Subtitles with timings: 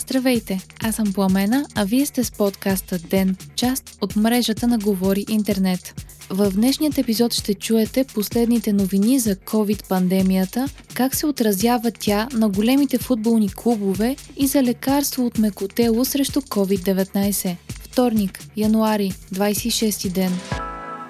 [0.00, 5.24] Здравейте, аз съм Пламена, а вие сте с подкаста ДЕН, част от мрежата на Говори
[5.28, 5.94] Интернет.
[6.30, 12.98] В днешният епизод ще чуете последните новини за COVID-пандемията, как се отразява тя на големите
[12.98, 17.56] футболни клубове и за лекарство от мекотело срещу COVID-19.
[17.68, 20.32] Вторник, януари, 26 ден.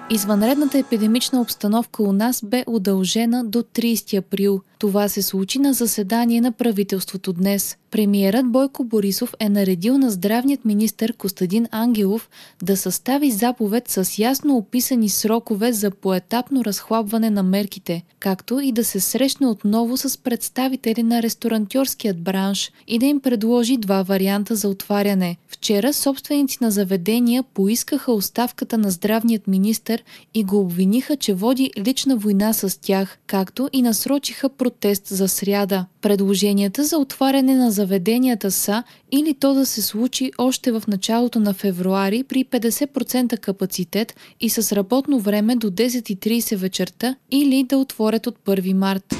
[0.09, 4.61] Извънредната епидемична обстановка у нас бе удължена до 30 април.
[4.83, 7.77] Това се случи на заседание на правителството днес.
[7.91, 12.29] Премиерът Бойко Борисов е наредил на здравният министр Костадин Ангелов
[12.63, 18.83] да състави заповед с ясно описани срокове за поетапно разхлабване на мерките, както и да
[18.83, 24.69] се срещне отново с представители на ресторантьорският бранш и да им предложи два варианта за
[24.69, 25.37] отваряне.
[25.47, 29.97] Вчера собственици на заведения поискаха оставката на здравният министр
[30.33, 35.85] и го обвиниха, че води лична война с тях, както и насрочиха протест за сряда.
[36.01, 41.53] Предложенията за отваряне на заведенията са или то да се случи още в началото на
[41.53, 48.35] февруари при 50% капацитет и с работно време до 10.30 вечерта или да отворят от
[48.45, 49.15] 1 март.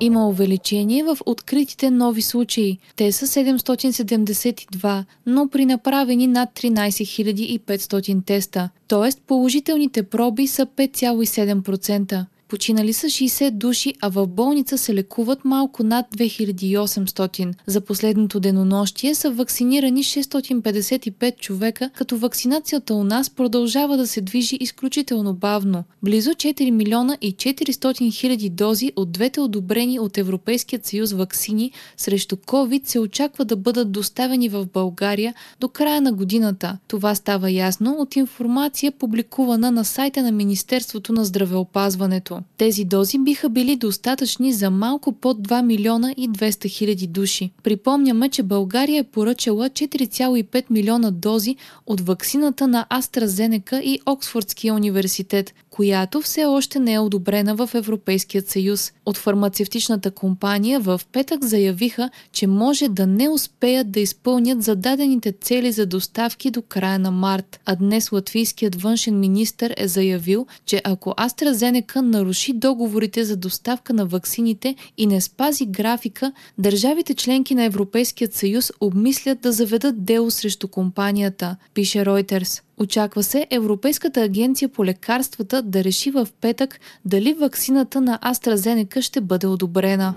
[0.00, 2.78] Има увеличение в откритите нови случаи.
[2.96, 9.20] Те са 772, но при направени над 13 500 теста, т.е.
[9.26, 12.24] положителните проби са 5,7%.
[12.48, 17.54] Починали са 60 души, а в болница се лекуват малко над 2800.
[17.66, 24.56] За последното денонощие са вакцинирани 655 човека, като вакцинацията у нас продължава да се движи
[24.60, 25.84] изключително бавно.
[26.02, 32.36] Близо 4 милиона и 400 хиляди дози от двете одобрени от Европейският съюз вакцини срещу
[32.36, 36.78] COVID се очаква да бъдат доставени в България до края на годината.
[36.88, 42.37] Това става ясно от информация публикувана на сайта на Министерството на здравеопазването.
[42.56, 47.50] Тези дози биха били достатъчни за малко под 2 милиона и 200 хиляди души.
[47.62, 51.56] Припомняме, че България е поръчала 4,5 милиона дози
[51.86, 58.48] от ваксината на AstraZeneca и Оксфордския университет, която все още не е одобрена в Европейският
[58.48, 58.92] съюз.
[59.06, 65.72] От фармацевтичната компания в петък заявиха, че може да не успеят да изпълнят зададените цели
[65.72, 71.10] за доставки до края на март, а днес латвийският външен министр е заявил, че ако
[71.10, 78.34] AstraZeneca наруши договорите за доставка на ваксините и не спази графика, държавите членки на Европейският
[78.34, 82.67] съюз обмислят да заведат дело срещу компанията, пише Reuters.
[82.80, 89.20] Очаква се Европейската агенция по лекарствата да реши в петък дали ваксината на AstraZeneca ще
[89.20, 90.14] бъде одобрена.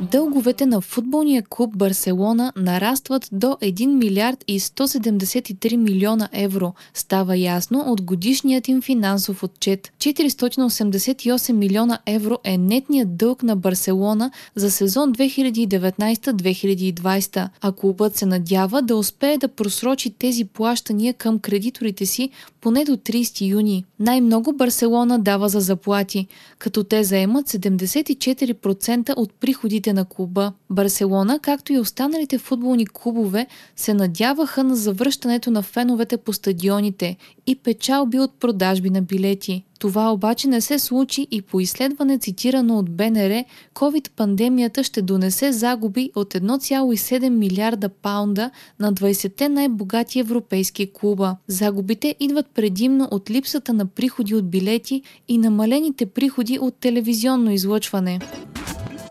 [0.00, 6.74] Дълговете на футболния клуб Барселона нарастват до 1 милиард и 173 милиона евро.
[6.94, 9.92] Става ясно от годишният им финансов отчет.
[9.98, 18.82] 488 милиона евро е нетният дълг на Барселона за сезон 2019-2020, а клубът се надява
[18.82, 22.30] да успее да просрочи тези плащания към кредиторите си
[22.60, 23.84] поне до 30 юни.
[24.00, 26.26] Най-много Барселона дава за заплати,
[26.58, 30.52] като те заемат 74% от приходите на клуба.
[30.70, 37.16] Барселона, както и останалите футболни клубове, се надяваха на завръщането на феновете по стадионите
[37.46, 39.64] и печалби от продажби на билети.
[39.78, 43.44] Това обаче не се случи и по изследване цитирано от БНР,
[43.74, 48.50] COVID-пандемията ще донесе загуби от 1,7 милиарда паунда
[48.80, 51.36] на 20-те най-богати европейски клуба.
[51.48, 58.18] Загубите идват предимно от липсата на приходи от билети и намалените приходи от телевизионно излъчване.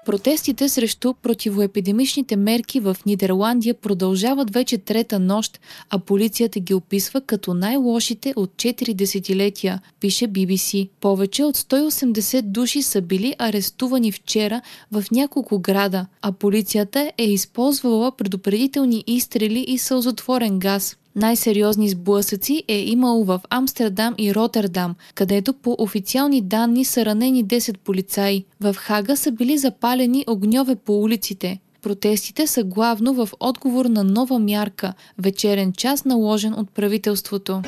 [0.07, 5.59] Протестите срещу противоепидемичните мерки в Нидерландия продължават вече трета нощ,
[5.89, 10.89] а полицията ги описва като най-лошите от 4 десетилетия, пише BBC.
[11.01, 18.11] Повече от 180 души са били арестувани вчера в няколко града, а полицията е използвала
[18.11, 20.97] предупредителни изстрели и сълзотворен газ.
[21.17, 27.77] Най-сериозни сблъсъци е имало в Амстердам и Роттердам, където по официални данни са ранени 10
[27.77, 28.45] полицаи.
[28.61, 31.59] В Хага са били запалени огньове по улиците.
[31.81, 37.61] Протестите са главно в отговор на нова мярка– вечерен час наложен от правителството.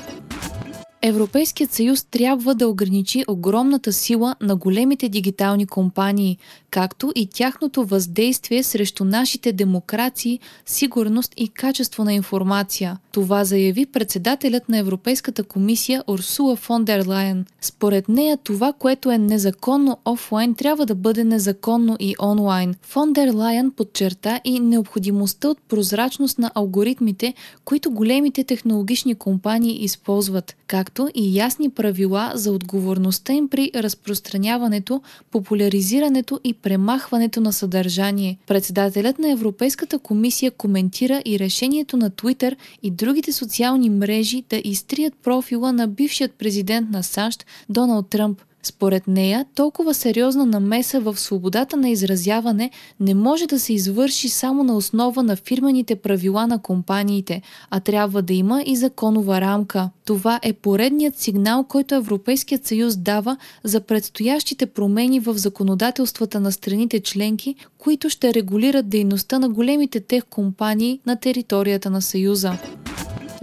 [1.02, 6.38] Европейският съюз трябва да ограничи огромната сила на големите дигитални компании,
[6.72, 12.98] както и тяхното въздействие срещу нашите демокрации, сигурност и качество на информация.
[13.12, 17.46] Това заяви председателят на Европейската комисия Урсула фон дер Лайен.
[17.62, 22.76] Според нея това, което е незаконно офлайн, трябва да бъде незаконно и онлайн.
[22.82, 27.34] Фон дер Лайен подчерта и необходимостта от прозрачност на алгоритмите,
[27.66, 35.02] които големите технологични компании използват, как както и ясни правила за отговорността им при разпространяването,
[35.32, 38.38] популяризирането и премахването на съдържание.
[38.48, 45.14] Председателят на Европейската комисия коментира и решението на Twitter и другите социални мрежи да изтрият
[45.24, 48.49] профила на бившият президент на САЩ Доналд Тръмп.
[48.64, 54.64] Според нея, толкова сериозна намеса в свободата на изразяване не може да се извърши само
[54.64, 59.90] на основа на фирмените правила на компаниите, а трябва да има и законова рамка.
[60.06, 67.00] Това е поредният сигнал, който Европейският съюз дава за предстоящите промени в законодателствата на страните
[67.00, 72.58] членки, които ще регулират дейността на големите тех компании на територията на Съюза.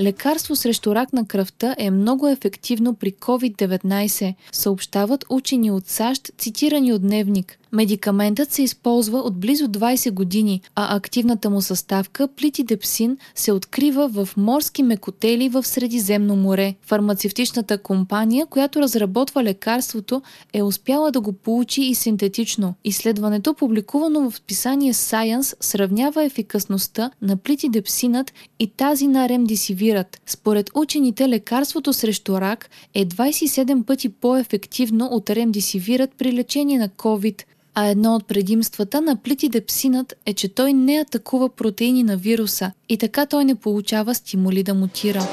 [0.00, 6.93] Лекарство срещу рак на кръвта е много ефективно при COVID-19, съобщават учени от САЩ, цитирани
[6.93, 7.58] от Дневник.
[7.72, 14.28] Медикаментът се използва от близо 20 години, а активната му съставка плитидепсин се открива в
[14.36, 16.74] морски мекотели в Средиземно море.
[16.82, 20.22] Фармацевтичната компания, която разработва лекарството,
[20.52, 22.74] е успяла да го получи и синтетично.
[22.84, 30.20] Изследването, публикувано в списание Science, сравнява ефикасността на плитидепсинът и тази на ремдисивират.
[30.26, 37.42] Според учените, лекарството срещу рак е 27 пъти по-ефективно от ремдисивират при лечение на COVID
[37.78, 42.99] а едно от предимствата на плитидепсинът е, че той не атакува протеини на вируса и
[42.99, 45.28] така той не получава стимули да мутира.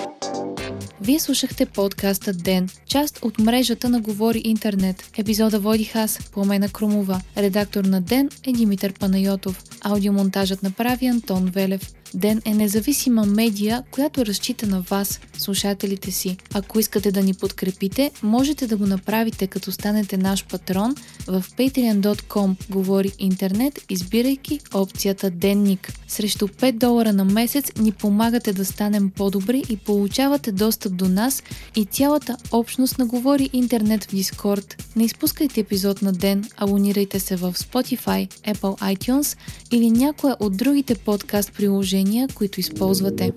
[1.01, 5.10] Вие слушахте подкаста Ден, част от мрежата на Говори Интернет.
[5.18, 7.22] Епизода водих аз, Пламена Крумова.
[7.38, 9.63] Редактор на Ден е Димитър Панайотов.
[9.81, 11.94] Аудиомонтажът направи Антон Велев.
[12.13, 16.38] Ден е независима медия, която разчита на вас, слушателите си.
[16.54, 20.95] Ако искате да ни подкрепите, можете да го направите като станете наш патрон
[21.27, 25.94] в patreon.com говори интернет, избирайки опцията Денник.
[26.07, 31.44] Срещу 5 долара на месец ни помагате да станем по-добри и получавате достъп до нас
[31.75, 34.83] и цялата общност на Говори интернет в Дискорд.
[34.95, 39.38] Не изпускайте епизод на ден, абонирайте се в Spotify, Apple iTunes
[39.71, 42.02] или някоя от другите подкаст приложения,
[42.35, 43.31] които използвате.